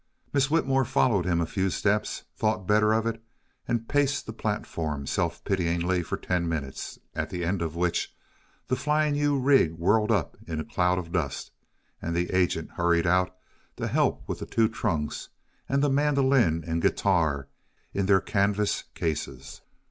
[0.33, 3.21] Miss Whitmore followed him a few steps, thought better of it,
[3.67, 8.11] and paced the platform self pityingly for ten minutes, at the end of which
[8.65, 11.51] the Flying U rig whirled up in a cloud of dust,
[12.01, 13.37] and the agent hurried out
[13.77, 15.29] to help with the two trunks,
[15.69, 17.47] and the mandolin and guitar
[17.93, 19.61] in their canvas cases.